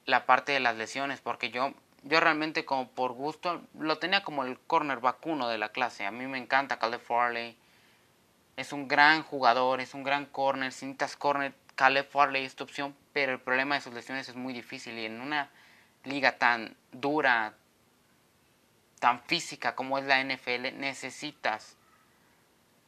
la 0.06 0.24
parte 0.24 0.52
de 0.52 0.60
las 0.60 0.76
lesiones, 0.76 1.20
porque 1.20 1.50
yo, 1.50 1.74
yo 2.04 2.20
realmente 2.20 2.64
como 2.64 2.88
por 2.88 3.12
gusto 3.12 3.62
lo 3.78 3.98
tenía 3.98 4.22
como 4.22 4.44
el 4.44 4.58
corner 4.60 5.00
vacuno 5.00 5.48
de 5.48 5.58
la 5.58 5.70
clase. 5.70 6.06
A 6.06 6.10
mí 6.10 6.26
me 6.26 6.38
encanta 6.38 6.78
Caleb 6.78 7.00
Farley. 7.00 7.56
Es 8.56 8.72
un 8.72 8.88
gran 8.88 9.22
jugador, 9.22 9.80
es 9.80 9.92
un 9.92 10.02
gran 10.02 10.24
corner, 10.26 10.72
cintas 10.72 11.16
corner 11.16 11.52
Caleb 11.74 12.08
Farley 12.08 12.44
esta 12.44 12.64
opción, 12.64 12.96
pero 13.12 13.32
el 13.32 13.40
problema 13.40 13.74
de 13.74 13.82
sus 13.82 13.92
lesiones 13.92 14.28
es 14.28 14.36
muy 14.36 14.54
difícil 14.54 14.98
y 14.98 15.04
en 15.04 15.20
una 15.20 15.50
liga 16.04 16.38
tan 16.38 16.74
dura, 16.92 17.52
tan 18.98 19.20
física 19.24 19.74
como 19.74 19.98
es 19.98 20.04
la 20.04 20.22
NFL, 20.22 20.78
necesitas 20.78 21.76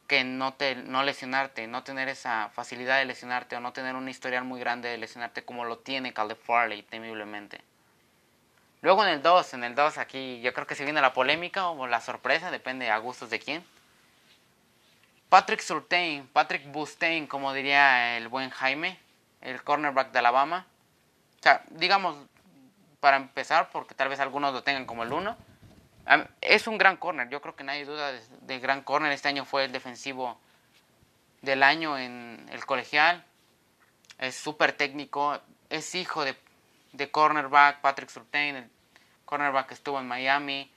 que 0.09 0.23
no, 0.23 0.55
te, 0.55 0.75
no 0.75 1.03
lesionarte, 1.03 1.67
no 1.67 1.83
tener 1.83 2.09
esa 2.09 2.49
facilidad 2.49 2.97
de 2.97 3.05
lesionarte 3.05 3.55
o 3.55 3.59
no 3.59 3.73
tener 3.73 3.95
un 3.95 4.09
historial 4.09 4.43
muy 4.43 4.59
grande 4.59 4.89
de 4.89 4.97
lesionarte 4.97 5.45
como 5.45 5.65
lo 5.65 5.77
tiene 5.77 6.13
Caleb 6.13 6.39
Farley, 6.43 6.81
temiblemente. 6.81 7.61
Luego 8.81 9.03
en 9.05 9.11
el 9.11 9.21
2, 9.21 9.53
en 9.53 9.63
el 9.63 9.75
2 9.75 9.99
aquí 9.99 10.41
yo 10.41 10.51
creo 10.51 10.65
que 10.65 10.73
se 10.73 10.83
viene 10.83 10.99
la 10.99 11.13
polémica 11.13 11.69
o 11.69 11.85
la 11.85 12.01
sorpresa, 12.01 12.49
depende 12.49 12.89
a 12.89 12.97
gustos 12.97 13.29
de 13.29 13.39
quién. 13.39 13.63
Patrick 15.29 15.61
Surtain, 15.61 16.25
Patrick 16.33 16.71
Bustain, 16.71 17.27
como 17.27 17.53
diría 17.53 18.17
el 18.17 18.29
buen 18.29 18.49
Jaime, 18.49 18.97
el 19.41 19.61
cornerback 19.63 20.11
de 20.11 20.19
Alabama. 20.19 20.65
O 21.39 21.43
sea, 21.43 21.61
digamos, 21.69 22.17
para 22.99 23.17
empezar, 23.17 23.69
porque 23.71 23.93
tal 23.93 24.09
vez 24.09 24.19
algunos 24.19 24.53
lo 24.53 24.63
tengan 24.63 24.87
como 24.87 25.03
el 25.03 25.13
uno, 25.13 25.37
es 26.41 26.67
un 26.67 26.77
gran 26.77 26.97
corner. 26.97 27.29
Yo 27.29 27.41
creo 27.41 27.55
que 27.55 27.63
nadie 27.63 27.85
duda 27.85 28.11
de, 28.11 28.59
gran 28.59 28.83
corner. 28.83 29.11
Este 29.11 29.27
año 29.27 29.45
fue 29.45 29.65
el 29.65 29.71
defensivo 29.71 30.39
del 31.41 31.63
año 31.63 31.97
en 31.97 32.45
el 32.51 32.65
colegial. 32.65 33.23
Es 34.17 34.35
súper 34.35 34.73
técnico. 34.73 35.39
Es 35.69 35.93
hijo 35.95 36.25
de, 36.25 36.35
de 36.93 37.11
cornerback, 37.11 37.81
Patrick 37.81 38.09
Surtain, 38.09 38.55
el 38.55 38.69
cornerback 39.25 39.67
que 39.67 39.73
estuvo 39.75 39.99
en 39.99 40.07
Miami. 40.07 40.71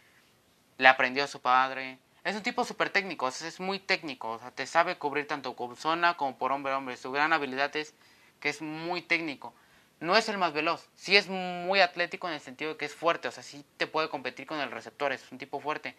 Le 0.79 0.89
aprendió 0.89 1.25
a 1.25 1.29
su 1.29 1.41
padre. 1.41 1.99
Es 2.25 2.37
un 2.37 2.43
tipo 2.43 2.65
súper 2.65 2.91
técnico, 2.91 3.27
es 3.27 3.59
muy 3.59 3.81
técnico, 3.81 4.41
te 4.55 4.65
sabe 4.67 4.97
cubrir 4.97 5.27
tanto 5.27 5.57
por 5.57 5.77
zona 5.77 6.17
como 6.17 6.39
por 6.39 6.53
hombre 6.53 6.73
a 6.73 6.79
hombre. 6.79 6.97
Su 6.97 7.11
gran 7.11 7.33
habilidad 7.33 7.75
es 7.75 7.95
que 8.39 8.49
es 8.49 8.63
muy 8.63 9.03
técnico. 9.03 9.55
No 10.03 10.17
es 10.17 10.29
el 10.29 10.37
más 10.37 10.53
veloz, 10.53 10.89
sí 10.97 11.17
es 11.17 11.29
muy 11.29 11.79
atlético 11.79 12.27
en 12.27 12.35
el 12.35 12.41
sentido 12.41 12.73
de 12.73 12.77
que 12.77 12.87
es 12.87 12.93
fuerte, 12.93 13.29
o 13.29 13.31
sea, 13.31 13.45
sí 13.45 13.65
te 13.77 13.87
puede 13.87 14.09
competir 14.09 14.49
con 14.49 14.59
el 14.59 14.73
receptor, 14.73 15.13
es 15.13 15.31
un 15.31 15.39
tipo 15.39 15.61
fuerte, 15.61 15.95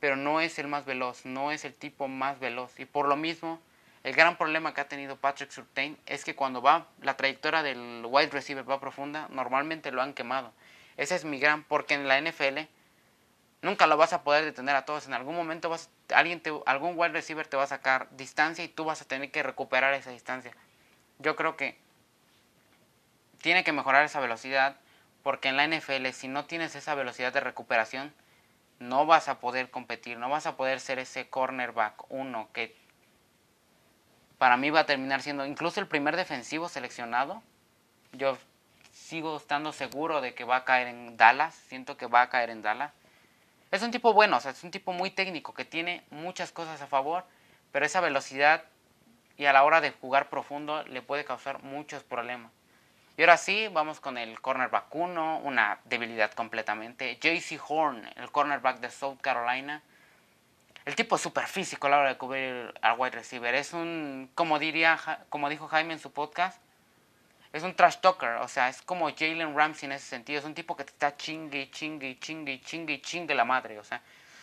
pero 0.00 0.16
no 0.16 0.40
es 0.40 0.58
el 0.58 0.66
más 0.66 0.84
veloz, 0.86 1.24
no 1.24 1.52
es 1.52 1.64
el 1.64 1.72
tipo 1.72 2.08
más 2.08 2.40
veloz. 2.40 2.80
Y 2.80 2.84
por 2.84 3.06
lo 3.06 3.14
mismo, 3.14 3.60
el 4.02 4.16
gran 4.16 4.36
problema 4.36 4.74
que 4.74 4.80
ha 4.80 4.88
tenido 4.88 5.14
Patrick 5.14 5.52
Surtain 5.52 5.96
es 6.04 6.24
que 6.24 6.34
cuando 6.34 6.62
va, 6.62 6.88
la 7.00 7.16
trayectoria 7.16 7.62
del 7.62 8.02
wide 8.08 8.30
receiver 8.30 8.68
va 8.68 8.80
profunda, 8.80 9.28
normalmente 9.30 9.92
lo 9.92 10.02
han 10.02 10.14
quemado. 10.14 10.52
Ese 10.96 11.14
es 11.14 11.24
mi 11.24 11.38
gran, 11.38 11.62
porque 11.62 11.94
en 11.94 12.08
la 12.08 12.20
NFL 12.20 12.58
nunca 13.60 13.86
lo 13.86 13.96
vas 13.96 14.12
a 14.14 14.24
poder 14.24 14.44
detener 14.44 14.74
a 14.74 14.84
todos. 14.84 15.06
En 15.06 15.14
algún 15.14 15.36
momento 15.36 15.68
vas, 15.68 15.90
alguien 16.12 16.40
te, 16.40 16.52
algún 16.66 16.98
wide 16.98 17.12
receiver 17.12 17.46
te 17.46 17.56
va 17.56 17.62
a 17.62 17.68
sacar 17.68 18.08
distancia 18.16 18.64
y 18.64 18.68
tú 18.68 18.84
vas 18.84 19.00
a 19.00 19.04
tener 19.04 19.30
que 19.30 19.44
recuperar 19.44 19.94
esa 19.94 20.10
distancia. 20.10 20.50
Yo 21.20 21.36
creo 21.36 21.56
que 21.56 21.80
tiene 23.42 23.64
que 23.64 23.72
mejorar 23.72 24.04
esa 24.04 24.20
velocidad 24.20 24.76
porque 25.22 25.48
en 25.48 25.56
la 25.56 25.66
NFL 25.66 26.06
si 26.12 26.28
no 26.28 26.46
tienes 26.46 26.74
esa 26.74 26.94
velocidad 26.94 27.32
de 27.32 27.40
recuperación 27.40 28.14
no 28.78 29.06
vas 29.06 29.28
a 29.28 29.38
poder 29.38 29.70
competir, 29.70 30.18
no 30.18 30.28
vas 30.28 30.46
a 30.46 30.56
poder 30.56 30.80
ser 30.80 30.98
ese 30.98 31.28
cornerback 31.28 32.10
uno 32.10 32.48
que 32.52 32.74
para 34.38 34.56
mí 34.56 34.70
va 34.70 34.80
a 34.80 34.86
terminar 34.86 35.22
siendo 35.22 35.46
incluso 35.46 35.78
el 35.78 35.86
primer 35.86 36.16
defensivo 36.16 36.68
seleccionado. 36.68 37.42
Yo 38.12 38.36
sigo 38.90 39.36
estando 39.36 39.72
seguro 39.72 40.20
de 40.20 40.34
que 40.34 40.42
va 40.42 40.56
a 40.56 40.64
caer 40.64 40.88
en 40.88 41.16
Dallas, 41.16 41.54
siento 41.54 41.96
que 41.96 42.06
va 42.06 42.22
a 42.22 42.28
caer 42.28 42.50
en 42.50 42.62
Dallas. 42.62 42.92
Es 43.70 43.82
un 43.82 43.92
tipo 43.92 44.12
bueno, 44.12 44.38
es 44.38 44.64
un 44.64 44.72
tipo 44.72 44.92
muy 44.92 45.10
técnico 45.10 45.54
que 45.54 45.64
tiene 45.64 46.02
muchas 46.10 46.50
cosas 46.50 46.82
a 46.82 46.88
favor, 46.88 47.24
pero 47.70 47.86
esa 47.86 48.00
velocidad 48.00 48.64
y 49.36 49.44
a 49.44 49.52
la 49.52 49.62
hora 49.62 49.80
de 49.80 49.92
jugar 49.92 50.28
profundo 50.28 50.82
le 50.84 51.02
puede 51.02 51.24
causar 51.24 51.62
muchos 51.62 52.02
problemas. 52.02 52.50
Y 53.16 53.22
ahora 53.22 53.36
sí, 53.36 53.68
vamos 53.68 54.00
con 54.00 54.16
el 54.16 54.40
cornerback 54.40 54.94
1, 54.94 55.40
una 55.44 55.78
debilidad 55.84 56.32
completamente. 56.32 57.18
JC 57.20 57.60
Horn, 57.68 58.08
el 58.16 58.30
cornerback 58.30 58.80
de 58.80 58.90
South 58.90 59.18
Carolina. 59.20 59.82
El 60.86 60.96
tipo 60.96 61.16
es 61.16 61.22
súper 61.22 61.46
físico 61.46 61.86
a 61.86 61.90
la 61.90 61.98
hora 61.98 62.08
de 62.08 62.16
cubrir 62.16 62.72
al 62.80 62.98
wide 62.98 63.10
receiver. 63.10 63.54
Es 63.54 63.74
un, 63.74 64.30
como, 64.34 64.58
diría, 64.58 64.98
como 65.28 65.50
dijo 65.50 65.68
Jaime 65.68 65.92
en 65.92 65.98
su 66.00 66.10
podcast, 66.10 66.58
es 67.52 67.62
un 67.62 67.74
trash 67.74 67.98
talker. 67.98 68.36
O 68.36 68.48
sea, 68.48 68.70
es 68.70 68.80
como 68.80 69.10
Jalen 69.14 69.54
Ramsey 69.54 69.86
en 69.86 69.92
ese 69.92 70.06
sentido. 70.06 70.38
Es 70.38 70.46
un 70.46 70.54
tipo 70.54 70.74
que 70.74 70.84
te 70.84 70.92
está 70.92 71.14
chingue, 71.14 71.70
chingue, 71.70 72.18
chingue, 72.18 72.62
chingue, 72.62 73.02
chingue 73.02 73.34
la 73.34 73.44
madre. 73.44 73.78
O 73.78 73.84
sea, 73.84 74.00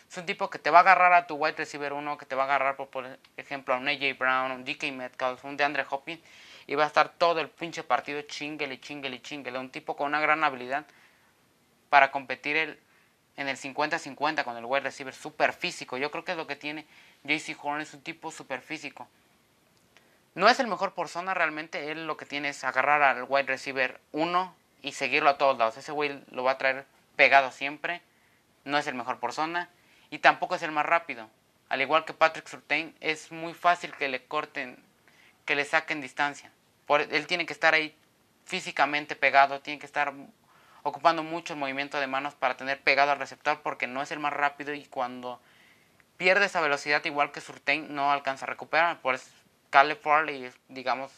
es 0.08 0.16
un 0.16 0.26
tipo 0.26 0.48
que 0.48 0.60
te 0.60 0.70
va 0.70 0.78
a 0.78 0.82
agarrar 0.82 1.12
a 1.12 1.26
tu 1.26 1.34
wide 1.34 1.56
receiver 1.56 1.92
1, 1.92 2.16
que 2.16 2.24
te 2.24 2.36
va 2.36 2.44
a 2.44 2.46
agarrar, 2.46 2.76
por, 2.76 2.88
por 2.88 3.18
ejemplo, 3.36 3.74
a 3.74 3.78
un 3.78 3.88
AJ 3.88 4.16
Brown, 4.16 4.52
un 4.52 4.64
DK 4.64 4.92
Metcalf, 4.92 5.44
un 5.44 5.56
DeAndre 5.56 5.84
Hopkins 5.90 6.20
y 6.66 6.74
va 6.74 6.84
a 6.84 6.86
estar 6.86 7.10
todo 7.10 7.40
el 7.40 7.48
pinche 7.48 7.82
partido 7.82 8.22
chinguele, 8.22 8.80
chinguele, 8.80 9.20
chinguele. 9.22 9.58
Un 9.58 9.70
tipo 9.70 9.96
con 9.96 10.08
una 10.08 10.20
gran 10.20 10.42
habilidad 10.44 10.86
para 11.88 12.10
competir 12.10 12.56
el, 12.56 12.78
en 13.36 13.48
el 13.48 13.56
50-50 13.56 14.44
con 14.44 14.56
el 14.56 14.64
wide 14.64 14.82
receiver 14.82 15.14
super 15.14 15.52
físico. 15.52 15.96
Yo 15.96 16.10
creo 16.10 16.24
que 16.24 16.32
es 16.32 16.38
lo 16.38 16.46
que 16.46 16.56
tiene 16.56 16.86
JC 17.24 17.56
Horn, 17.62 17.80
es 17.80 17.94
un 17.94 18.02
tipo 18.02 18.30
super 18.30 18.60
físico. 18.60 19.08
No 20.34 20.48
es 20.48 20.60
el 20.60 20.68
mejor 20.68 20.94
por 20.94 21.08
zona 21.08 21.34
realmente, 21.34 21.90
él 21.90 22.06
lo 22.06 22.16
que 22.16 22.24
tiene 22.24 22.50
es 22.50 22.62
agarrar 22.62 23.02
al 23.02 23.24
wide 23.28 23.46
receiver 23.46 24.00
1 24.12 24.54
y 24.82 24.92
seguirlo 24.92 25.30
a 25.30 25.38
todos 25.38 25.58
lados. 25.58 25.76
Ese 25.76 25.92
güey 25.92 26.22
lo 26.30 26.44
va 26.44 26.52
a 26.52 26.58
traer 26.58 26.86
pegado 27.16 27.50
siempre. 27.50 28.00
No 28.64 28.78
es 28.78 28.86
el 28.86 28.94
mejor 28.94 29.18
por 29.18 29.32
zona 29.32 29.68
y 30.10 30.18
tampoco 30.18 30.54
es 30.54 30.62
el 30.62 30.72
más 30.72 30.86
rápido. 30.86 31.28
Al 31.68 31.80
igual 31.80 32.04
que 32.04 32.12
Patrick 32.12 32.46
Surtain, 32.48 32.94
es 33.00 33.30
muy 33.30 33.54
fácil 33.54 33.94
que 33.94 34.08
le 34.08 34.24
corten, 34.24 34.82
que 35.44 35.54
le 35.54 35.64
saquen 35.64 36.00
distancia. 36.00 36.52
Por, 36.86 37.02
él 37.02 37.26
tiene 37.26 37.46
que 37.46 37.52
estar 37.52 37.74
ahí 37.74 37.96
físicamente 38.44 39.16
pegado, 39.16 39.60
tiene 39.60 39.78
que 39.78 39.86
estar 39.86 40.12
ocupando 40.82 41.22
mucho 41.22 41.52
el 41.52 41.58
movimiento 41.58 42.00
de 42.00 42.06
manos 42.06 42.34
para 42.34 42.56
tener 42.56 42.80
pegado 42.80 43.12
al 43.12 43.18
receptor 43.18 43.60
porque 43.62 43.86
no 43.86 44.02
es 44.02 44.10
el 44.10 44.18
más 44.18 44.32
rápido 44.32 44.74
y 44.74 44.84
cuando 44.86 45.40
pierde 46.16 46.46
esa 46.46 46.60
velocidad 46.60 47.04
igual 47.04 47.32
que 47.32 47.40
Surtain 47.40 47.94
no 47.94 48.10
alcanza 48.10 48.44
a 48.44 48.48
recuperar. 48.48 49.00
Por 49.00 49.14
eso 49.14 49.30
Caleb 49.70 50.00
Farley, 50.00 50.50
digamos, 50.68 51.12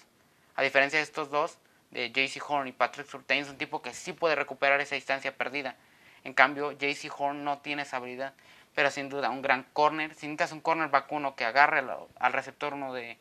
a 0.54 0.62
diferencia 0.62 0.98
de 0.98 1.04
estos 1.04 1.30
dos, 1.30 1.58
de 1.90 2.10
JC 2.10 2.42
Horn 2.46 2.68
y 2.68 2.72
Patrick 2.72 3.06
Surtain, 3.06 3.42
es 3.42 3.48
un 3.48 3.58
tipo 3.58 3.82
que 3.82 3.94
sí 3.94 4.12
puede 4.12 4.34
recuperar 4.34 4.80
esa 4.80 4.94
distancia 4.94 5.36
perdida. 5.36 5.76
En 6.24 6.34
cambio, 6.34 6.72
JC 6.72 7.10
Horn 7.16 7.44
no 7.44 7.58
tiene 7.58 7.82
esa 7.82 7.96
habilidad, 7.96 8.34
pero 8.74 8.90
sin 8.90 9.08
duda 9.08 9.30
un 9.30 9.42
gran 9.42 9.64
corner. 9.72 10.14
Si 10.14 10.26
necesitas 10.26 10.52
un 10.52 10.60
corner 10.60 10.88
vacuno 10.88 11.34
que 11.34 11.44
agarre 11.44 11.82
al 12.18 12.32
receptor 12.32 12.74
uno 12.74 12.92
de, 12.92 13.18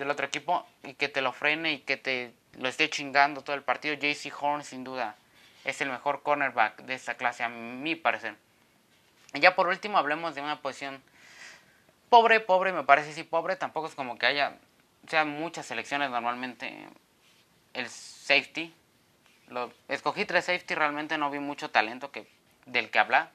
del 0.00 0.10
otro 0.10 0.26
equipo 0.26 0.66
y 0.82 0.94
que 0.94 1.08
te 1.08 1.20
lo 1.20 1.32
frene 1.32 1.72
y 1.72 1.78
que 1.80 1.96
te 1.96 2.32
lo 2.54 2.68
esté 2.68 2.88
chingando 2.90 3.42
todo 3.42 3.54
el 3.54 3.62
partido, 3.62 3.94
JC 3.94 4.32
Horn 4.40 4.64
sin 4.64 4.82
duda 4.82 5.14
es 5.64 5.80
el 5.82 5.90
mejor 5.90 6.22
cornerback 6.22 6.82
de 6.82 6.94
esta 6.94 7.14
clase, 7.14 7.44
a 7.44 7.48
mi 7.48 7.94
parecer. 7.94 8.34
Y 9.34 9.40
ya 9.40 9.54
por 9.54 9.68
último 9.68 9.98
hablemos 9.98 10.34
de 10.34 10.40
una 10.40 10.60
posición 10.62 11.02
pobre, 12.08 12.40
pobre, 12.40 12.72
me 12.72 12.82
parece 12.82 13.12
sí 13.12 13.22
pobre, 13.22 13.56
tampoco 13.56 13.86
es 13.86 13.94
como 13.94 14.18
que 14.18 14.26
haya, 14.26 14.56
sea 15.06 15.24
muchas 15.24 15.66
selecciones 15.66 16.10
normalmente 16.10 16.88
el 17.74 17.88
safety. 17.88 18.74
Lo, 19.48 19.70
escogí 19.88 20.24
tres 20.24 20.46
safety, 20.46 20.74
realmente 20.74 21.18
no 21.18 21.30
vi 21.30 21.40
mucho 21.40 21.70
talento 21.70 22.10
que, 22.10 22.26
del 22.64 22.90
que 22.90 22.98
hablar. 22.98 23.30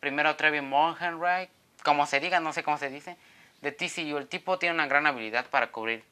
Primero 0.00 0.34
Trevin 0.34 0.68
Monhenry, 0.68 1.48
como 1.84 2.04
se 2.06 2.18
diga, 2.18 2.40
no 2.40 2.52
sé 2.52 2.64
cómo 2.64 2.78
se 2.78 2.90
dice, 2.90 3.16
de 3.64 3.72
TCU. 3.72 4.16
El 4.18 4.28
tipo 4.28 4.58
tiene 4.58 4.74
una 4.74 4.86
gran 4.86 5.06
habilidad 5.06 5.46
para 5.46 5.72
cubrir 5.72 6.04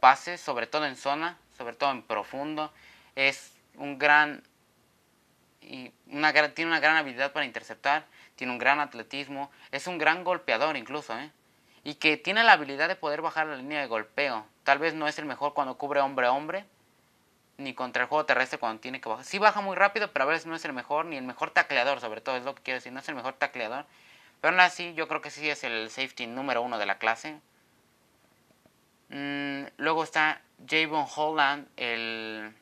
pases, 0.00 0.40
sobre 0.40 0.66
todo 0.66 0.86
en 0.86 0.96
zona, 0.96 1.36
sobre 1.58 1.74
todo 1.74 1.90
en 1.90 2.02
profundo. 2.02 2.72
Es 3.14 3.52
un 3.76 3.98
gran 3.98 4.42
y 5.60 5.92
una, 6.06 6.32
tiene 6.32 6.70
una 6.70 6.80
gran 6.80 6.96
habilidad 6.96 7.32
para 7.32 7.46
interceptar, 7.46 8.04
tiene 8.34 8.52
un 8.52 8.58
gran 8.58 8.80
atletismo, 8.80 9.50
es 9.70 9.86
un 9.86 9.98
gran 9.98 10.24
golpeador 10.24 10.76
incluso, 10.76 11.16
¿eh? 11.16 11.30
y 11.84 11.94
que 11.94 12.16
tiene 12.16 12.42
la 12.42 12.52
habilidad 12.52 12.88
de 12.88 12.96
poder 12.96 13.22
bajar 13.22 13.46
la 13.46 13.56
línea 13.56 13.80
de 13.80 13.86
golpeo. 13.86 14.44
Tal 14.64 14.78
vez 14.78 14.94
no 14.94 15.06
es 15.06 15.18
el 15.18 15.24
mejor 15.24 15.54
cuando 15.54 15.78
cubre 15.78 16.00
hombre 16.00 16.26
a 16.26 16.32
hombre, 16.32 16.64
ni 17.58 17.74
contra 17.74 18.02
el 18.02 18.08
juego 18.08 18.24
terrestre 18.24 18.58
cuando 18.58 18.80
tiene 18.80 19.00
que 19.00 19.08
bajar. 19.08 19.24
Sí 19.24 19.38
baja 19.38 19.60
muy 19.60 19.76
rápido, 19.76 20.12
pero 20.12 20.24
a 20.24 20.28
veces 20.28 20.46
no 20.46 20.56
es 20.56 20.64
el 20.64 20.72
mejor, 20.72 21.06
ni 21.06 21.16
el 21.16 21.24
mejor 21.24 21.50
tacleador, 21.50 22.00
sobre 22.00 22.20
todo, 22.20 22.36
es 22.36 22.44
lo 22.44 22.54
que 22.54 22.62
quiero 22.62 22.78
decir, 22.78 22.92
no 22.92 23.00
es 23.00 23.08
el 23.08 23.14
mejor 23.14 23.34
tacleador. 23.34 23.86
Pero 24.42 24.54
aún 24.54 24.60
así, 24.60 24.92
yo 24.94 25.06
creo 25.06 25.20
que 25.20 25.30
sí 25.30 25.48
es 25.48 25.62
el 25.62 25.88
safety 25.88 26.26
número 26.26 26.62
uno 26.62 26.76
de 26.76 26.84
la 26.84 26.98
clase. 26.98 27.40
Mm, 29.08 29.66
luego 29.76 30.02
está 30.02 30.42
Javon 30.68 31.06
Holland, 31.14 31.68
el 31.76 32.52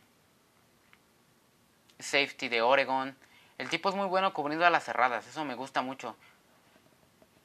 safety 1.99 2.51
de 2.51 2.61
Oregon. 2.61 3.17
El 3.57 3.71
tipo 3.71 3.89
es 3.89 3.95
muy 3.95 4.07
bueno 4.07 4.35
cubriendo 4.35 4.67
a 4.67 4.71
las 4.71 4.85
cerradas, 4.85 5.27
eso 5.27 5.43
me 5.47 5.55
gusta 5.55 5.81
mucho. 5.81 6.17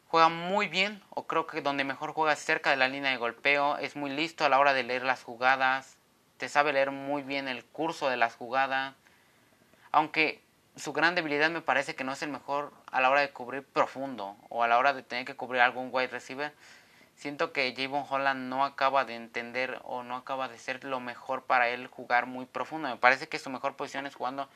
Juega 0.09 0.27
muy 0.27 0.67
bien, 0.67 1.01
o 1.11 1.27
creo 1.27 1.47
que 1.47 1.61
donde 1.61 1.85
mejor 1.85 2.11
juega 2.11 2.33
es 2.33 2.39
cerca 2.39 2.71
de 2.71 2.75
la 2.75 2.89
línea 2.89 3.11
de 3.11 3.17
golpeo. 3.17 3.77
Es 3.77 3.95
muy 3.95 4.09
listo 4.09 4.43
a 4.43 4.49
la 4.49 4.59
hora 4.59 4.73
de 4.73 4.83
leer 4.83 5.03
las 5.03 5.23
jugadas. 5.23 5.95
Te 6.37 6.49
sabe 6.49 6.73
leer 6.73 6.91
muy 6.91 7.21
bien 7.23 7.47
el 7.47 7.63
curso 7.63 8.09
de 8.09 8.17
las 8.17 8.35
jugadas. 8.35 8.95
Aunque 9.93 10.41
su 10.75 10.93
gran 10.93 11.15
debilidad 11.15 11.49
me 11.49 11.61
parece 11.61 11.95
que 11.95 12.03
no 12.03 12.13
es 12.13 12.21
el 12.21 12.29
mejor 12.29 12.73
a 12.91 13.01
la 13.01 13.09
hora 13.09 13.21
de 13.21 13.31
cubrir 13.31 13.63
profundo 13.63 14.35
o 14.49 14.63
a 14.63 14.67
la 14.67 14.77
hora 14.77 14.93
de 14.93 15.03
tener 15.03 15.25
que 15.25 15.35
cubrir 15.35 15.61
algún 15.61 15.89
wide 15.91 16.07
receiver. 16.07 16.53
Siento 17.15 17.53
que 17.53 17.73
Javon 17.77 18.05
Holland 18.09 18.49
no 18.49 18.65
acaba 18.65 19.05
de 19.05 19.15
entender 19.15 19.79
o 19.83 20.03
no 20.03 20.17
acaba 20.17 20.49
de 20.49 20.57
ser 20.57 20.83
lo 20.83 20.99
mejor 20.99 21.43
para 21.43 21.69
él 21.69 21.87
jugar 21.87 22.25
muy 22.25 22.45
profundo. 22.45 22.89
Me 22.89 22.97
parece 22.97 23.29
que 23.29 23.39
su 23.39 23.49
mejor 23.49 23.75
posición 23.75 24.05
es 24.05 24.15
jugando 24.15 24.49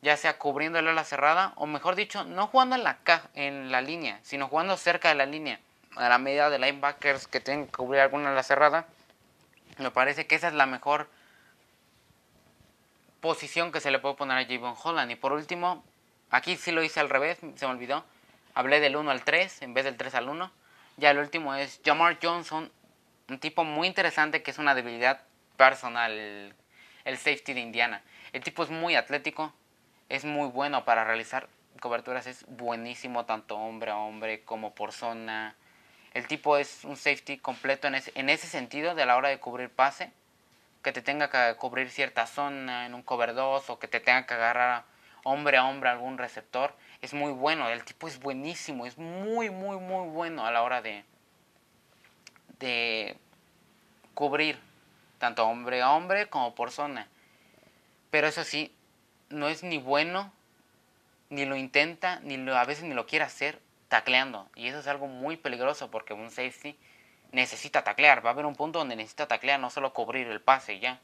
ya 0.00 0.16
sea 0.16 0.38
cubriendo 0.38 0.80
la 0.80 1.04
cerrada 1.04 1.52
o 1.56 1.66
mejor 1.66 1.96
dicho, 1.96 2.24
no 2.24 2.46
jugando 2.46 2.76
en 2.76 2.84
la 2.84 2.98
en 3.34 3.72
la 3.72 3.80
línea, 3.80 4.20
sino 4.22 4.48
jugando 4.48 4.76
cerca 4.76 5.08
de 5.08 5.14
la 5.16 5.26
línea, 5.26 5.60
a 5.96 6.08
la 6.08 6.18
medida 6.18 6.50
de 6.50 6.58
linebackers 6.58 7.26
que 7.26 7.40
tienen 7.40 7.66
que 7.66 7.72
cubrir 7.72 8.00
alguna 8.00 8.32
la 8.32 8.42
cerrada. 8.42 8.86
Me 9.78 9.90
parece 9.90 10.26
que 10.26 10.36
esa 10.36 10.48
es 10.48 10.54
la 10.54 10.66
mejor 10.66 11.08
posición 13.28 13.72
que 13.72 13.80
se 13.80 13.90
le 13.90 13.98
puede 13.98 14.14
poner 14.14 14.38
a 14.38 14.46
Javon 14.46 14.74
Holland. 14.82 15.10
Y 15.10 15.14
por 15.14 15.32
último, 15.32 15.84
aquí 16.30 16.56
sí 16.56 16.72
lo 16.72 16.82
hice 16.82 16.98
al 16.98 17.10
revés, 17.10 17.36
se 17.56 17.66
me 17.66 17.72
olvidó. 17.72 18.02
Hablé 18.54 18.80
del 18.80 18.96
1 18.96 19.10
al 19.10 19.22
3 19.22 19.60
en 19.60 19.74
vez 19.74 19.84
del 19.84 19.98
3 19.98 20.14
al 20.14 20.30
1. 20.30 20.50
Ya 20.96 21.10
el 21.10 21.18
último 21.18 21.54
es 21.54 21.78
Jamar 21.84 22.16
Johnson, 22.22 22.72
un 23.28 23.38
tipo 23.38 23.64
muy 23.64 23.86
interesante 23.86 24.42
que 24.42 24.50
es 24.50 24.56
una 24.56 24.74
debilidad 24.74 25.20
personal, 25.58 26.10
el, 27.04 27.18
safety 27.18 27.52
de 27.52 27.60
Indiana. 27.60 28.02
El 28.32 28.42
tipo 28.42 28.62
es 28.62 28.70
muy 28.70 28.94
atlético, 28.94 29.52
es 30.08 30.24
muy 30.24 30.48
bueno 30.48 30.86
para 30.86 31.04
realizar 31.04 31.50
coberturas, 31.80 32.26
es 32.26 32.46
buenísimo 32.48 33.26
tanto 33.26 33.58
hombre 33.58 33.90
a 33.90 33.98
hombre 33.98 34.40
como 34.42 34.74
por 34.74 34.92
zona. 34.92 35.54
El 36.14 36.26
tipo 36.26 36.56
es 36.56 36.82
un 36.82 36.96
safety 36.96 37.36
completo 37.36 37.88
en 37.88 38.30
ese 38.30 38.46
sentido 38.46 38.94
de 38.94 39.04
la 39.04 39.18
hora 39.18 39.28
de 39.28 39.38
cubrir 39.38 39.68
pase, 39.68 40.12
que 40.82 40.92
te 40.92 41.02
tenga 41.02 41.30
que 41.30 41.56
cubrir 41.56 41.90
cierta 41.90 42.26
zona 42.26 42.86
en 42.86 42.94
un 42.94 43.02
cover 43.02 43.34
2 43.34 43.70
o 43.70 43.78
que 43.78 43.88
te 43.88 44.00
tenga 44.00 44.26
que 44.26 44.34
agarrar 44.34 44.84
hombre 45.24 45.56
a 45.56 45.64
hombre 45.64 45.90
algún 45.90 46.18
receptor 46.18 46.74
es 47.02 47.14
muy 47.14 47.32
bueno, 47.32 47.68
el 47.68 47.84
tipo 47.84 48.08
es 48.08 48.18
buenísimo, 48.18 48.86
es 48.86 48.98
muy, 48.98 49.50
muy, 49.50 49.76
muy 49.76 50.08
bueno 50.08 50.46
a 50.46 50.50
la 50.50 50.62
hora 50.62 50.82
de, 50.82 51.04
de 52.58 53.16
cubrir 54.14 54.58
tanto 55.18 55.46
hombre 55.46 55.80
a 55.82 55.92
hombre 55.92 56.28
como 56.28 56.54
por 56.54 56.70
zona. 56.70 57.08
Pero 58.10 58.26
eso 58.26 58.42
sí, 58.42 58.74
no 59.28 59.48
es 59.48 59.62
ni 59.62 59.78
bueno, 59.78 60.32
ni 61.30 61.44
lo 61.44 61.56
intenta, 61.56 62.20
ni 62.20 62.36
lo, 62.36 62.56
a 62.56 62.64
veces 62.64 62.84
ni 62.84 62.94
lo 62.94 63.06
quiere 63.06 63.24
hacer 63.24 63.60
tacleando. 63.88 64.48
Y 64.56 64.68
eso 64.68 64.80
es 64.80 64.86
algo 64.88 65.06
muy 65.06 65.36
peligroso 65.36 65.90
porque 65.90 66.14
un 66.14 66.30
safety 66.30 66.76
necesita 67.32 67.84
taclear. 67.84 68.24
Va 68.24 68.30
a 68.30 68.32
haber 68.32 68.46
un 68.46 68.56
punto 68.56 68.78
donde 68.78 68.96
necesita 68.96 69.28
taclear, 69.28 69.60
no 69.60 69.70
solo 69.70 69.92
cubrir 69.92 70.28
el 70.28 70.40
pase 70.40 70.78
ya. 70.80 71.00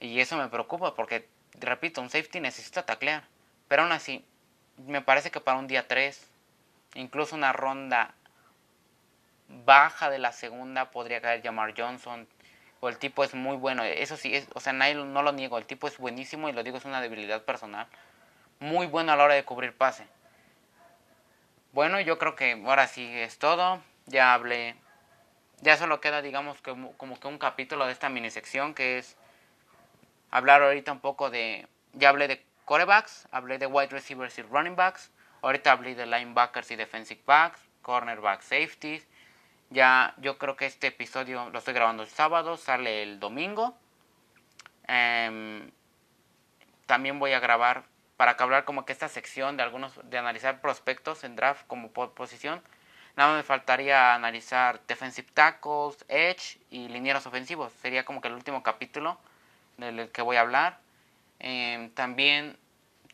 Y 0.00 0.20
eso 0.20 0.36
me 0.36 0.48
preocupa 0.48 0.94
porque 0.94 1.28
repito, 1.60 2.00
un 2.00 2.10
safety 2.10 2.40
necesita 2.40 2.84
taclear. 2.84 3.24
Pero 3.68 3.82
aún 3.82 3.92
así, 3.92 4.24
me 4.76 5.00
parece 5.00 5.30
que 5.30 5.40
para 5.40 5.58
un 5.58 5.66
día 5.66 5.88
3, 5.88 6.28
incluso 6.94 7.34
una 7.34 7.52
ronda 7.52 8.14
baja 9.64 10.10
de 10.10 10.18
la 10.18 10.32
segunda 10.32 10.90
podría 10.90 11.20
caer 11.20 11.42
Jamar 11.42 11.74
Johnson. 11.76 12.28
O 12.80 12.88
el 12.88 12.98
tipo 12.98 13.24
es 13.24 13.34
muy 13.34 13.56
bueno. 13.56 13.84
Eso 13.84 14.16
sí, 14.16 14.34
es, 14.34 14.48
o 14.54 14.60
sea, 14.60 14.72
no 14.72 15.22
lo 15.22 15.32
niego. 15.32 15.58
El 15.58 15.66
tipo 15.66 15.88
es 15.88 15.98
buenísimo 15.98 16.48
y 16.48 16.52
lo 16.52 16.62
digo, 16.62 16.76
es 16.76 16.84
una 16.84 17.00
debilidad 17.00 17.42
personal. 17.42 17.86
Muy 18.60 18.86
bueno 18.86 19.12
a 19.12 19.16
la 19.16 19.24
hora 19.24 19.34
de 19.34 19.44
cubrir 19.44 19.74
pase. 19.74 20.06
Bueno, 21.72 22.00
yo 22.00 22.18
creo 22.18 22.36
que 22.36 22.52
ahora 22.52 22.86
sí 22.86 23.06
es 23.14 23.38
todo. 23.38 23.82
Ya 24.06 24.34
hablé. 24.34 24.76
Ya 25.60 25.76
solo 25.76 26.00
queda, 26.00 26.22
digamos, 26.22 26.60
que, 26.60 26.74
como 26.96 27.18
que 27.18 27.28
un 27.28 27.38
capítulo 27.38 27.86
de 27.86 27.92
esta 27.92 28.08
mini 28.08 28.30
sección 28.30 28.74
que 28.74 28.98
es 28.98 29.16
hablar 30.30 30.62
ahorita 30.62 30.92
un 30.92 31.00
poco 31.00 31.30
de. 31.30 31.66
Ya 31.92 32.10
hablé 32.10 32.28
de 32.28 32.44
corebacks, 32.64 33.26
hablé 33.30 33.58
de 33.58 33.66
wide 33.66 33.88
receivers 33.88 34.38
y 34.38 34.42
running 34.42 34.76
backs. 34.76 35.10
Ahorita 35.42 35.72
hablé 35.72 35.94
de 35.94 36.06
linebackers 36.06 36.70
y 36.70 36.76
defensive 36.76 37.20
backs, 37.26 37.60
cornerbacks, 37.82 38.46
safeties. 38.46 39.06
Ya 39.70 40.14
yo 40.18 40.38
creo 40.38 40.56
que 40.56 40.66
este 40.66 40.88
episodio 40.88 41.50
lo 41.50 41.58
estoy 41.58 41.74
grabando 41.74 42.02
el 42.02 42.08
sábado, 42.08 42.56
sale 42.56 43.02
el 43.02 43.18
domingo. 43.18 43.76
Em, 44.86 45.70
también 46.86 47.18
voy 47.18 47.32
a 47.32 47.40
grabar 47.40 47.84
para 48.16 48.32
hablar 48.32 48.64
como 48.64 48.84
que 48.84 48.92
esta 48.92 49.08
sección 49.08 49.56
de 49.56 49.62
algunos 49.62 49.98
de 50.04 50.18
analizar 50.18 50.60
prospectos 50.60 51.24
en 51.24 51.36
draft 51.36 51.66
como 51.66 51.90
posición. 51.90 52.62
Nada 53.16 53.34
me 53.34 53.42
faltaría 53.42 54.14
analizar 54.14 54.80
defensive 54.86 55.26
tackles, 55.32 56.04
edge 56.08 56.58
y 56.70 56.88
linieros 56.88 57.24
ofensivos. 57.26 57.72
Sería 57.80 58.04
como 58.04 58.20
que 58.20 58.28
el 58.28 58.34
último 58.34 58.62
capítulo 58.62 59.18
del 59.78 60.10
que 60.10 60.20
voy 60.20 60.36
a 60.36 60.42
hablar. 60.42 60.78
Em, 61.38 61.90
también 61.90 62.58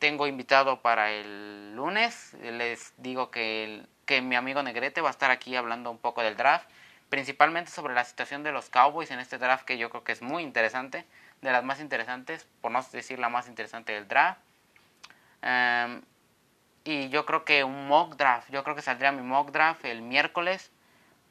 tengo 0.01 0.27
invitado 0.27 0.81
para 0.83 1.13
el 1.13 1.77
lunes. 1.77 2.35
Les 2.43 2.93
digo 2.97 3.31
que, 3.31 3.87
que 4.05 4.21
mi 4.23 4.35
amigo 4.35 4.61
Negrete 4.65 5.01
va 5.01 5.09
a 5.09 5.13
estar 5.13 5.31
aquí 5.31 5.55
hablando 5.55 5.93
un 5.93 5.99
poco 5.99 6.23
del 6.23 6.37
draft. 6.37 6.69
Principalmente 7.09 7.71
sobre 7.71 7.95
la 7.95 8.05
situación 8.05 8.43
de 8.43 8.51
los 8.51 8.71
Cowboys 8.71 9.13
en 9.13 9.21
este 9.21 9.39
draft 9.39 9.65
que 9.65 9.79
yo 9.79 9.89
creo 9.91 10.03
que 10.03 10.13
es 10.13 10.23
muy 10.23 10.43
interesante. 10.43 11.05
De 11.43 11.53
las 11.53 11.63
más 11.63 11.79
interesantes, 11.79 12.47
por 12.61 12.73
no 12.73 12.85
decir 12.91 13.21
la 13.21 13.29
más 13.29 13.47
interesante 13.47 13.93
del 13.93 14.09
draft. 14.09 14.41
Em, 15.43 16.03
y 16.85 17.09
yo 17.09 17.27
creo 17.27 17.45
que 17.45 17.65
un 17.65 17.89
mock 17.89 18.17
draft. 18.17 18.51
Yo 18.51 18.65
creo 18.65 18.77
que 18.77 18.83
saldría 18.83 19.13
mi 19.13 19.23
mock 19.23 19.51
draft 19.51 19.85
el 19.85 20.03
miércoles 20.03 20.71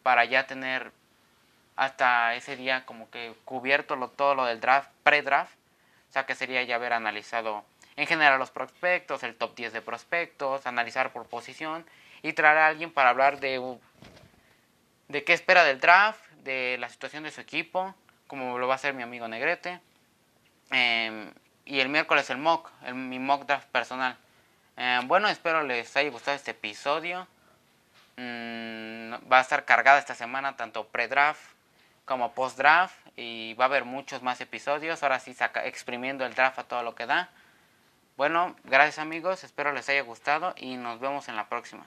para 0.03 0.25
ya 0.25 0.47
tener 0.47 0.91
hasta 1.75 2.35
ese 2.35 2.55
día 2.55 2.85
como 2.85 3.09
que 3.09 3.33
cubierto 3.45 3.95
lo, 3.95 4.09
todo 4.09 4.35
lo 4.35 4.45
del 4.45 4.59
draft, 4.59 4.89
pre-draft. 5.03 5.53
O 6.09 6.13
sea 6.13 6.25
que 6.25 6.35
sería 6.35 6.63
ya 6.63 6.75
haber 6.75 6.93
analizado 6.93 7.63
en 7.95 8.07
general 8.07 8.39
los 8.39 8.51
prospectos, 8.51 9.23
el 9.23 9.35
top 9.35 9.55
10 9.55 9.73
de 9.73 9.81
prospectos, 9.81 10.65
analizar 10.65 11.11
por 11.11 11.25
posición 11.27 11.85
y 12.21 12.33
traer 12.33 12.57
a 12.57 12.67
alguien 12.67 12.91
para 12.91 13.09
hablar 13.09 13.39
de, 13.39 13.77
de 15.07 15.23
qué 15.23 15.33
espera 15.33 15.63
del 15.63 15.79
draft, 15.79 16.21
de 16.43 16.77
la 16.79 16.89
situación 16.89 17.23
de 17.23 17.31
su 17.31 17.41
equipo, 17.41 17.93
como 18.27 18.57
lo 18.57 18.67
va 18.67 18.73
a 18.73 18.75
hacer 18.75 18.93
mi 18.93 19.03
amigo 19.03 19.27
Negrete. 19.27 19.79
Em, 20.71 21.31
y 21.65 21.79
el 21.79 21.89
miércoles 21.89 22.29
el 22.29 22.37
mock, 22.37 22.71
el, 22.85 22.95
mi 22.95 23.19
mock 23.19 23.45
draft 23.45 23.67
personal. 23.69 24.17
Em, 24.77 25.07
bueno, 25.07 25.27
espero 25.27 25.63
les 25.63 25.95
haya 25.97 26.09
gustado 26.09 26.35
este 26.35 26.51
episodio. 26.51 27.27
Mm, 28.17 29.13
va 29.31 29.39
a 29.39 29.41
estar 29.41 29.65
cargada 29.65 29.99
esta 29.99 30.15
semana 30.15 30.55
tanto 30.55 30.87
pre-draft 30.87 31.41
como 32.05 32.33
post-draft 32.33 32.95
y 33.15 33.53
va 33.55 33.65
a 33.65 33.67
haber 33.67 33.85
muchos 33.85 34.21
más 34.21 34.41
episodios. 34.41 35.03
Ahora 35.03 35.19
sí, 35.19 35.33
saca, 35.33 35.65
exprimiendo 35.65 36.25
el 36.25 36.33
draft 36.33 36.59
a 36.59 36.63
todo 36.63 36.83
lo 36.83 36.95
que 36.95 37.05
da. 37.05 37.29
Bueno, 38.17 38.55
gracias 38.65 38.99
amigos, 38.99 39.43
espero 39.43 39.71
les 39.71 39.89
haya 39.89 40.01
gustado 40.03 40.53
y 40.57 40.77
nos 40.77 40.99
vemos 40.99 41.27
en 41.29 41.35
la 41.35 41.47
próxima. 41.47 41.85